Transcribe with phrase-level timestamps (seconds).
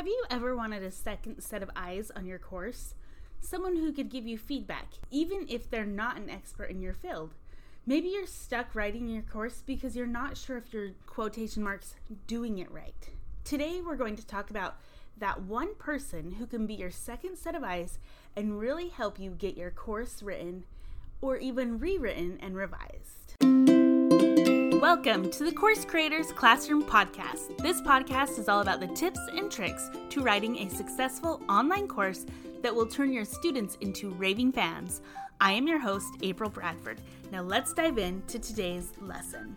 [0.00, 2.94] Have you ever wanted a second set of eyes on your course?
[3.42, 7.34] Someone who could give you feedback, even if they're not an expert in your field.
[7.84, 12.56] Maybe you're stuck writing your course because you're not sure if you're quotation marks doing
[12.56, 13.10] it right.
[13.44, 14.76] Today we're going to talk about
[15.18, 17.98] that one person who can be your second set of eyes
[18.34, 20.64] and really help you get your course written
[21.20, 23.19] or even rewritten and revised.
[24.80, 27.58] Welcome to the Course Creators Classroom Podcast.
[27.58, 32.24] This podcast is all about the tips and tricks to writing a successful online course
[32.62, 35.02] that will turn your students into raving fans.
[35.38, 36.98] I am your host, April Bradford.
[37.30, 39.54] Now let's dive into today's lesson.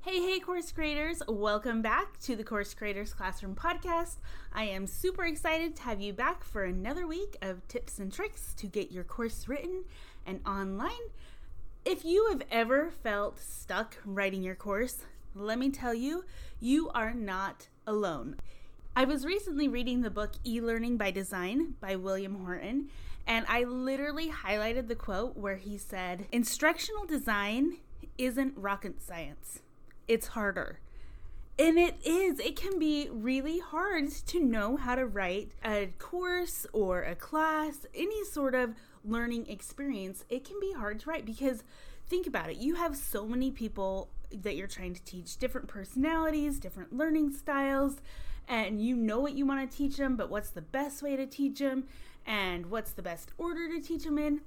[0.00, 4.16] Hey, hey, course creators, welcome back to the Course Creators Classroom Podcast.
[4.52, 8.52] I am super excited to have you back for another week of tips and tricks
[8.54, 9.84] to get your course written
[10.26, 10.90] and online.
[11.84, 16.24] If you have ever felt stuck writing your course, let me tell you,
[16.60, 18.36] you are not alone.
[18.94, 22.88] I was recently reading the book E Learning by Design by William Horton,
[23.26, 27.78] and I literally highlighted the quote where he said, Instructional design
[28.18, 29.60] isn't rocket science,
[30.06, 30.80] it's harder.
[31.60, 32.38] And it is.
[32.38, 37.84] It can be really hard to know how to write a course or a class,
[37.92, 41.64] any sort of learning experience, it can be hard to write because
[42.06, 42.56] think about it.
[42.56, 47.96] You have so many people that you're trying to teach, different personalities, different learning styles,
[48.48, 51.26] and you know what you want to teach them, but what's the best way to
[51.26, 51.84] teach them
[52.26, 54.40] and what's the best order to teach them in?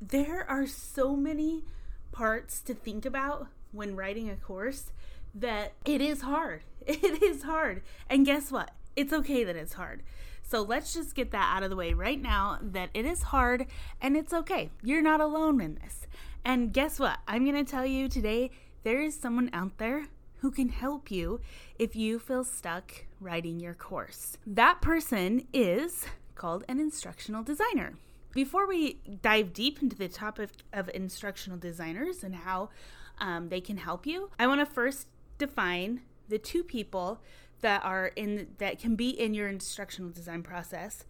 [0.00, 1.64] There are so many
[2.12, 4.92] parts to think about when writing a course
[5.34, 6.62] that it is hard.
[6.84, 7.82] It is hard.
[8.10, 8.72] And guess what?
[8.96, 10.02] It's okay that it's hard.
[10.42, 13.66] So let's just get that out of the way right now that it is hard
[14.00, 14.70] and it's okay.
[14.82, 16.06] You're not alone in this.
[16.44, 17.18] And guess what?
[17.26, 18.50] I'm going to tell you today
[18.82, 20.06] there is someone out there
[20.40, 21.40] who can help you
[21.78, 24.36] if you feel stuck writing your course.
[24.46, 26.04] That person is
[26.34, 27.94] called an instructional designer.
[28.32, 32.70] Before we dive deep into the topic of instructional designers and how
[33.18, 35.06] um, they can help you, I want to first
[35.38, 37.20] define the two people
[37.62, 41.04] that are in that can be in your instructional design process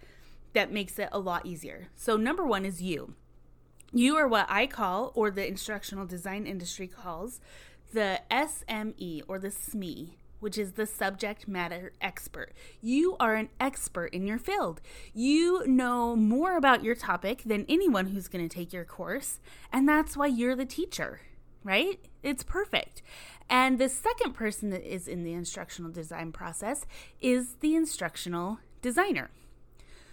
[0.52, 1.88] that makes it a lot easier.
[1.96, 3.14] So number 1 is you.
[3.92, 7.40] You are what I call or the instructional design industry calls
[7.92, 12.52] the SME or the SME, which is the subject matter expert.
[12.80, 14.80] You are an expert in your field.
[15.12, 19.40] You know more about your topic than anyone who's going to take your course,
[19.70, 21.20] and that's why you're the teacher,
[21.62, 22.00] right?
[22.22, 23.02] It's perfect.
[23.50, 26.86] And the second person that is in the instructional design process
[27.20, 29.30] is the instructional designer.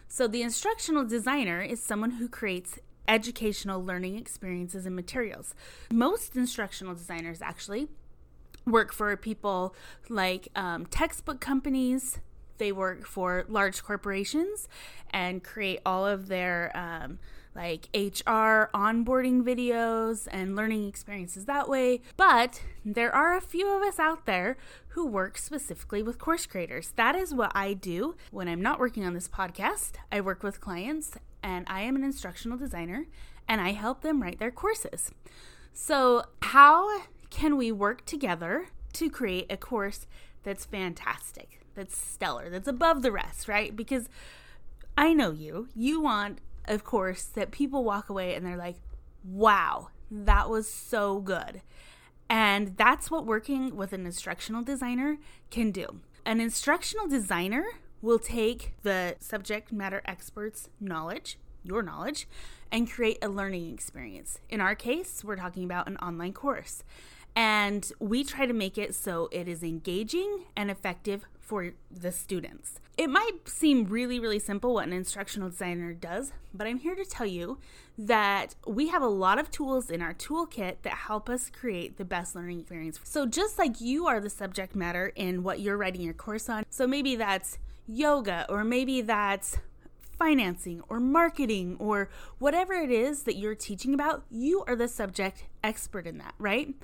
[0.07, 5.53] So, the instructional designer is someone who creates educational learning experiences and materials.
[5.91, 7.87] Most instructional designers actually
[8.65, 9.75] work for people
[10.09, 12.19] like um, textbook companies,
[12.57, 14.67] they work for large corporations
[15.11, 17.19] and create all of their um,
[17.55, 22.01] like HR onboarding videos and learning experiences that way.
[22.17, 24.57] But there are a few of us out there
[24.89, 26.93] who work specifically with course creators.
[26.95, 29.93] That is what I do when I'm not working on this podcast.
[30.11, 33.07] I work with clients and I am an instructional designer
[33.47, 35.11] and I help them write their courses.
[35.73, 40.07] So, how can we work together to create a course
[40.43, 43.75] that's fantastic, that's stellar, that's above the rest, right?
[43.75, 44.09] Because
[44.97, 45.69] I know you.
[45.75, 48.77] You want of course, that people walk away and they're like,
[49.23, 51.61] wow, that was so good.
[52.29, 55.17] And that's what working with an instructional designer
[55.49, 55.99] can do.
[56.25, 57.65] An instructional designer
[58.01, 62.27] will take the subject matter expert's knowledge, your knowledge,
[62.71, 64.39] and create a learning experience.
[64.47, 66.83] In our case, we're talking about an online course.
[67.35, 72.79] And we try to make it so it is engaging and effective for the students.
[72.95, 77.03] It might seem really, really simple what an instructional designer does, but I'm here to
[77.03, 77.57] tell you
[77.97, 82.05] that we have a lot of tools in our toolkit that help us create the
[82.05, 82.99] best learning experience.
[83.03, 86.65] So, just like you are the subject matter in what you're writing your course on,
[86.69, 87.57] so maybe that's
[87.87, 89.57] yoga, or maybe that's
[90.19, 95.45] financing or marketing or whatever it is that you're teaching about, you are the subject
[95.63, 96.75] expert in that, right?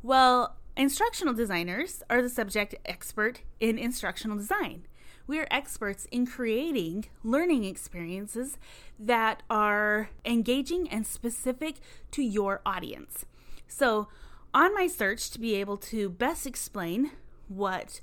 [0.00, 4.86] Well, Instructional designers are the subject expert in instructional design.
[5.26, 8.56] We are experts in creating learning experiences
[8.98, 11.76] that are engaging and specific
[12.12, 13.26] to your audience.
[13.68, 14.08] So,
[14.54, 17.12] on my search to be able to best explain
[17.48, 18.00] what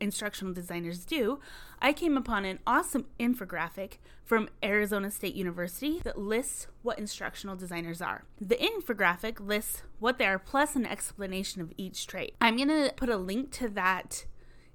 [0.00, 1.40] instructional designers do,
[1.80, 8.00] I came upon an awesome infographic from Arizona State University that lists what instructional designers
[8.00, 8.24] are.
[8.40, 12.34] The infographic lists what they are plus an explanation of each trait.
[12.40, 14.26] I'm going to put a link to that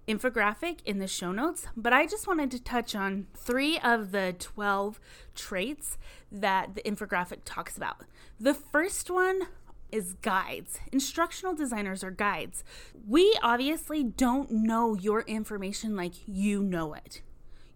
[0.07, 4.35] infographic in the show notes, but I just wanted to touch on three of the
[4.37, 4.99] 12
[5.33, 5.97] traits
[6.31, 8.03] that the infographic talks about.
[8.39, 9.47] The first one
[9.91, 10.79] is guides.
[10.91, 12.63] Instructional designers are guides.
[13.07, 17.21] We obviously don't know your information like you know it.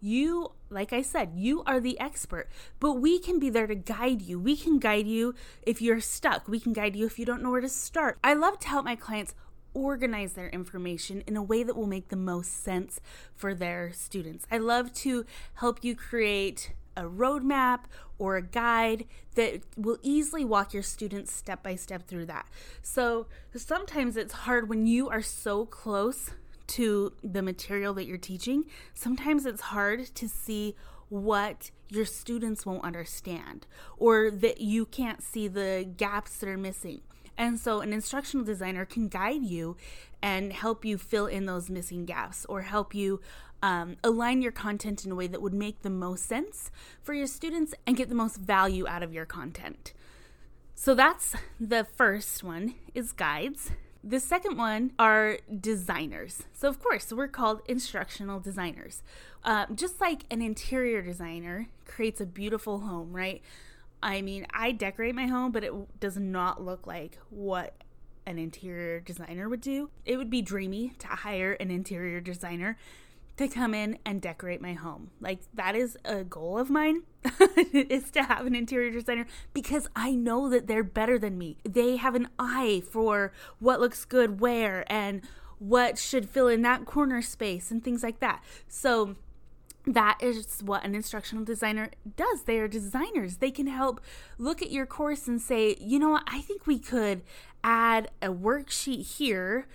[0.02, 4.22] You, like I said, you are the expert, but we can be there to guide
[4.22, 4.40] you.
[4.40, 6.48] We can guide you if you're stuck.
[6.48, 8.18] We can guide you if you don't know where to start.
[8.24, 9.36] I love to help my clients
[9.74, 13.00] organize their information in a way that will make the most sense
[13.36, 14.48] for their students.
[14.52, 17.82] I love to help you create a roadmap
[18.18, 19.06] or a guide
[19.36, 22.46] that will easily walk your students step by step through that.
[22.82, 26.32] So sometimes it's hard when you are so close
[26.68, 28.66] to the material that you're teaching.
[28.94, 30.76] Sometimes it's hard to see
[31.08, 33.66] what your students won't understand
[33.98, 37.02] or that you can't see the gaps that are missing.
[37.38, 39.78] And so, an instructional designer can guide you
[40.22, 43.22] and help you fill in those missing gaps or help you
[43.62, 46.72] um, align your content in a way that would make the most sense
[47.02, 49.94] for your students and get the most value out of your content.
[50.76, 53.72] So that's the first one is guides.
[54.02, 56.44] The second one are designers.
[56.54, 59.04] So of course we're called instructional designers.
[59.44, 63.42] Uh, just like an interior designer creates a beautiful home, right?
[64.02, 67.74] I mean, I decorate my home, but it does not look like what
[68.26, 69.90] an interior designer would do.
[70.06, 72.78] It would be dreamy to hire an interior designer
[73.40, 75.12] to come in and decorate my home.
[75.22, 77.04] Like that is a goal of mine
[77.74, 81.56] is to have an interior designer because I know that they're better than me.
[81.64, 85.22] They have an eye for what looks good where and
[85.58, 88.44] what should fill in that corner space and things like that.
[88.68, 89.16] So
[89.86, 92.44] that is what an instructional designer does.
[92.44, 93.38] They are designers.
[93.38, 94.02] They can help
[94.38, 97.22] look at your course and say, you know what, I think we could
[97.64, 99.66] add a worksheet here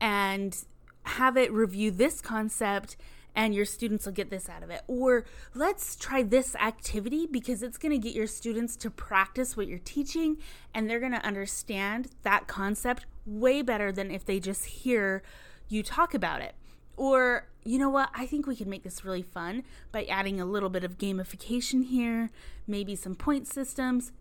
[0.00, 0.56] and
[1.04, 2.96] have it review this concept
[3.34, 4.82] and your students will get this out of it.
[4.86, 5.24] Or
[5.54, 9.78] let's try this activity because it's going to get your students to practice what you're
[9.78, 10.38] teaching
[10.74, 15.22] and they're going to understand that concept way better than if they just hear
[15.68, 16.54] you talk about it.
[16.96, 20.44] Or, you know what, I think we can make this really fun by adding a
[20.44, 22.30] little bit of gamification here,
[22.66, 24.12] maybe some point systems,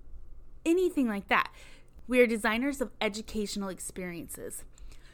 [0.66, 1.52] anything like that.
[2.08, 4.64] We are designers of educational experiences.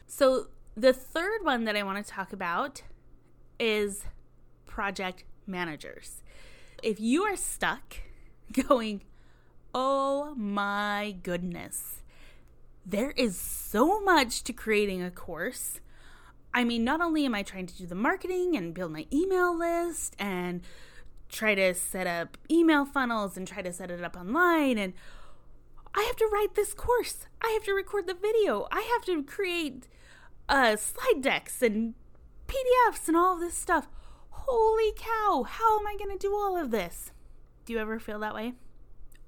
[0.06, 2.84] So, the third one that I want to talk about
[3.60, 4.06] is
[4.66, 6.22] project managers.
[6.84, 7.98] If you are stuck
[8.52, 9.04] going,
[9.74, 12.02] oh my goodness,
[12.86, 15.80] there is so much to creating a course.
[16.54, 19.58] I mean, not only am I trying to do the marketing and build my email
[19.58, 20.62] list and
[21.30, 24.94] try to set up email funnels and try to set it up online and
[25.98, 27.26] I have to write this course.
[27.42, 28.68] I have to record the video.
[28.70, 29.88] I have to create
[30.48, 31.94] uh, slide decks and
[32.48, 33.88] PDFs and all of this stuff.
[34.30, 37.12] Holy cow, how am I going to do all of this?
[37.66, 38.54] Do you ever feel that way?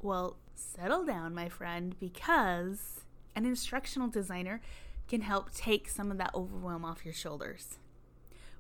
[0.02, 3.02] Well, settle down, my friend, because
[3.36, 4.62] an instructional designer
[5.08, 7.80] can help take some of that overwhelm off your shoulders.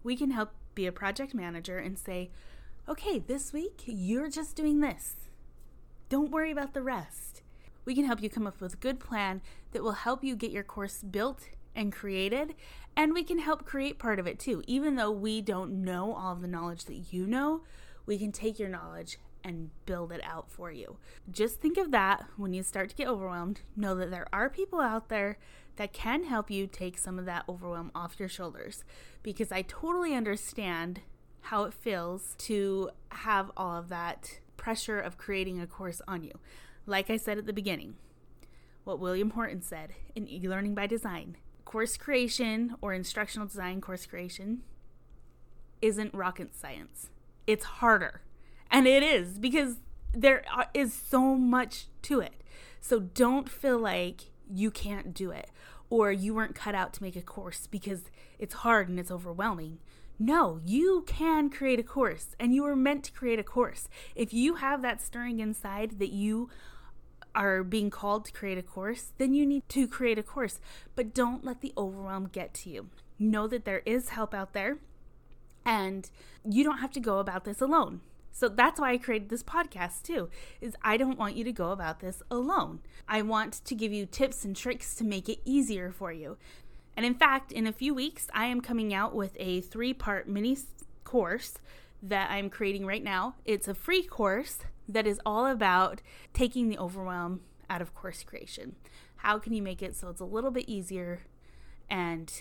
[0.03, 2.31] We can help be a project manager and say,
[2.87, 5.15] okay, this week you're just doing this.
[6.09, 7.41] Don't worry about the rest.
[7.85, 10.51] We can help you come up with a good plan that will help you get
[10.51, 12.55] your course built and created,
[12.95, 14.63] and we can help create part of it too.
[14.67, 17.61] Even though we don't know all of the knowledge that you know,
[18.05, 20.97] we can take your knowledge and build it out for you.
[21.31, 23.61] Just think of that when you start to get overwhelmed.
[23.75, 25.37] Know that there are people out there
[25.77, 28.83] that can help you take some of that overwhelm off your shoulders
[29.23, 31.01] because I totally understand
[31.41, 36.33] how it feels to have all of that pressure of creating a course on you.
[36.85, 37.95] Like I said at the beginning,
[38.83, 44.05] what William Horton said in e learning by design course creation or instructional design course
[44.05, 44.61] creation
[45.81, 47.09] isn't rocket science.
[47.45, 48.21] It's harder.
[48.71, 49.75] And it is because
[50.13, 52.41] there is so much to it.
[52.79, 55.49] So don't feel like you can't do it
[55.89, 58.03] or you weren't cut out to make a course because
[58.39, 59.79] it's hard and it's overwhelming.
[60.17, 63.89] No, you can create a course and you are meant to create a course.
[64.15, 66.49] If you have that stirring inside that you
[67.37, 70.59] are being called to create a course, then you need to create a course.
[70.95, 72.89] But don't let the overwhelm get to you.
[73.19, 74.79] Know that there is help out there
[75.65, 76.09] and
[76.43, 78.01] you don't have to go about this alone.
[78.31, 80.29] So that's why I created this podcast too.
[80.61, 82.79] Is I don't want you to go about this alone.
[83.07, 86.37] I want to give you tips and tricks to make it easier for you.
[86.95, 90.57] And in fact, in a few weeks, I am coming out with a three-part mini
[91.03, 91.59] course
[92.01, 93.35] that I'm creating right now.
[93.45, 96.01] It's a free course that is all about
[96.33, 98.75] taking the overwhelm out of course creation.
[99.17, 101.21] How can you make it so it's a little bit easier
[101.89, 102.31] and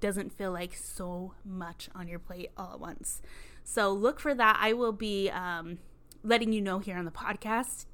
[0.00, 3.22] doesn't feel like so much on your plate all at once.
[3.64, 4.58] So look for that.
[4.60, 5.78] I will be um,
[6.22, 7.86] letting you know here on the podcast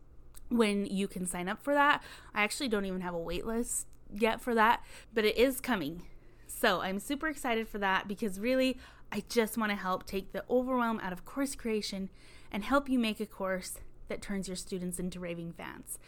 [0.48, 2.02] when you can sign up for that.
[2.34, 4.82] I actually don't even have a wait list yet for that,
[5.12, 6.02] but it is coming.
[6.46, 8.78] So I'm super excited for that because really,
[9.10, 12.08] I just want to help take the overwhelm out of course creation
[12.50, 13.78] and help you make a course
[14.12, 15.98] that turns your students into raving fans.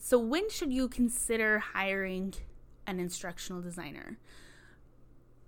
[0.00, 2.34] So, when should you consider hiring
[2.86, 4.18] an instructional designer?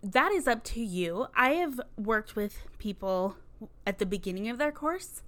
[0.03, 1.27] That is up to you.
[1.35, 3.37] I have worked with people
[3.85, 5.23] at the beginning of their course,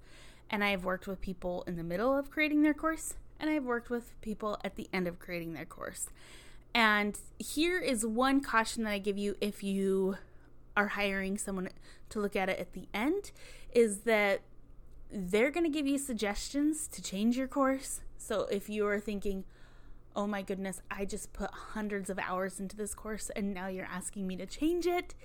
[0.49, 3.65] and I have worked with people in the middle of creating their course, and I've
[3.65, 6.07] worked with people at the end of creating their course.
[6.73, 10.17] And here is one caution that I give you if you
[10.77, 11.67] are hiring someone
[12.09, 13.31] to look at it at the end
[13.73, 14.41] is that
[15.11, 18.01] they're going to give you suggestions to change your course.
[18.17, 19.43] So if you are thinking,
[20.15, 23.85] oh my goodness, I just put hundreds of hours into this course and now you're
[23.85, 25.15] asking me to change it,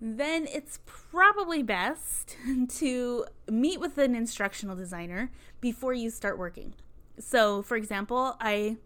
[0.00, 2.36] then it's probably best
[2.68, 6.74] to meet with an instructional designer before you start working.
[7.18, 8.76] So, for example, I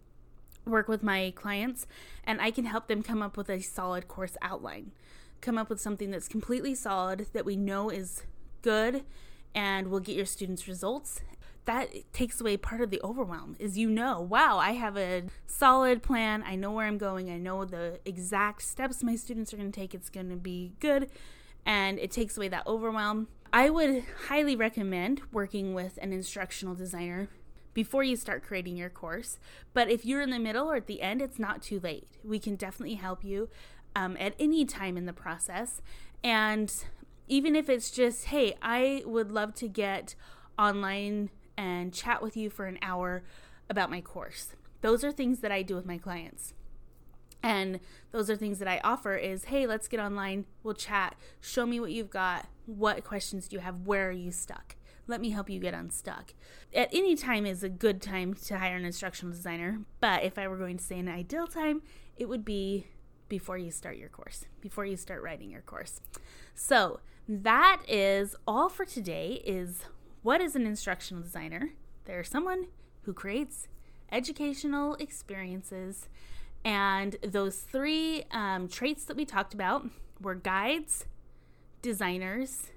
[0.65, 1.87] work with my clients
[2.25, 4.93] and I can help them come up with a solid course outline.
[5.41, 8.23] Come up with something that's completely solid that we know is
[8.63, 9.05] good
[9.55, 11.21] and we'll get your students results.
[11.65, 16.03] That takes away part of the overwhelm is you know, wow, I have a solid
[16.03, 16.43] plan.
[16.47, 17.31] I know where I'm going.
[17.31, 19.95] I know the exact steps my students are going to take.
[19.95, 21.09] It's going to be good
[21.65, 23.29] and it takes away that overwhelm.
[23.53, 27.29] I would highly recommend working with an instructional designer
[27.73, 29.39] before you start creating your course.
[29.73, 32.09] But if you're in the middle or at the end, it's not too late.
[32.23, 33.49] We can definitely help you
[33.97, 35.81] um, at any time in the process.
[36.23, 36.73] And
[37.29, 40.15] even if it's just, hey, I would love to get
[40.59, 43.23] online and chat with you for an hour
[43.69, 44.49] about my course.
[44.81, 46.53] Those are things that I do with my clients.
[47.43, 51.67] And those are things that I offer is, hey, let's get online, we'll chat, show
[51.67, 54.77] me what you've got, what questions do you have, where are you stuck?
[55.07, 56.35] let me help you get unstuck.
[56.75, 60.49] At any time is a good time to hire an instructional designer, but if I
[60.49, 61.83] were going to say an ideal time,
[62.17, 62.87] it would be
[63.29, 66.01] before you start your course, before you start writing your course.
[66.55, 69.85] So, that is all for today is
[70.23, 71.71] what is an instructional designer?
[72.05, 72.67] They're someone
[73.03, 73.69] who creates
[74.13, 76.09] educational experiences
[76.65, 79.87] and those three um, traits that we talked about
[80.21, 81.07] were guides,
[81.83, 82.71] designers,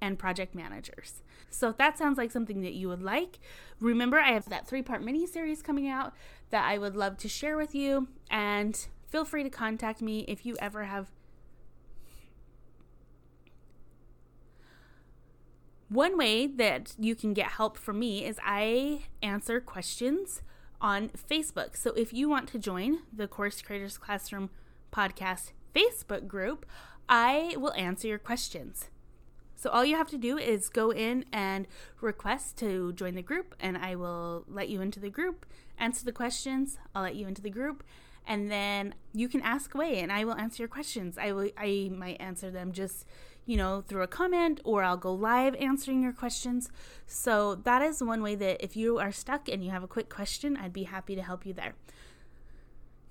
[0.00, 1.22] and project managers.
[1.50, 3.38] So if that sounds like something that you would like,
[3.80, 6.14] remember I have that three part mini series coming out
[6.50, 8.08] that I would love to share with you.
[8.30, 11.08] And feel free to contact me if you ever have.
[15.88, 20.42] One way that you can get help from me is I answer questions
[20.80, 21.76] on Facebook.
[21.76, 24.50] So if you want to join the Course Creators Classroom
[24.92, 26.66] podcast Facebook group,
[27.08, 28.90] I will answer your questions.
[29.54, 31.66] So all you have to do is go in and
[32.00, 35.46] request to join the group, and I will let you into the group,
[35.78, 36.78] answer the questions.
[36.94, 37.82] I'll let you into the group,
[38.26, 41.18] and then you can ask away, and I will answer your questions.
[41.18, 41.50] I will.
[41.56, 43.06] I might answer them just
[43.46, 46.70] you know through a comment, or I'll go live answering your questions.
[47.06, 50.08] So that is one way that if you are stuck and you have a quick
[50.08, 51.74] question, I'd be happy to help you there.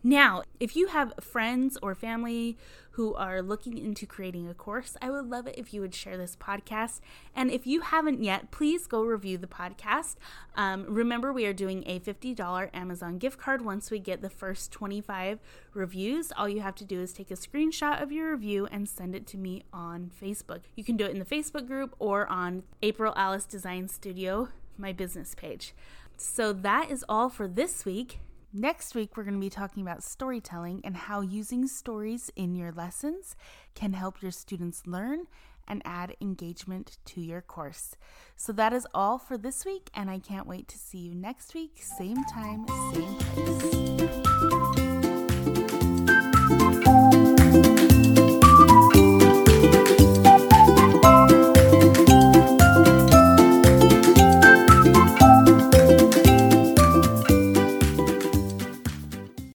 [0.08, 2.58] Now, if you have friends or family
[2.92, 6.16] who are looking into creating a course, I would love it if you would share
[6.16, 7.02] this podcast.
[7.36, 10.16] And if you haven't yet, please go review the podcast.
[10.56, 14.72] Um, remember, we are doing a $50 Amazon gift card once we get the first
[14.72, 15.40] 25
[15.74, 16.32] reviews.
[16.38, 19.28] All you have to do is take a screenshot of your review and send it
[19.28, 20.62] to me on Facebook.
[20.78, 24.48] You can do it in the Facebook group or on April Alice Design Studio,
[24.78, 25.74] my business page.
[26.16, 28.20] So that is all for this week.
[28.54, 32.72] Next week, we're going to be talking about storytelling and how using stories in your
[32.72, 33.36] lessons
[33.75, 35.27] can help your students learn
[35.68, 37.98] and add engagement to your course.
[38.38, 41.54] So, that is all for this week, and I can't wait to see you next
[41.54, 44.87] week, same time, same place.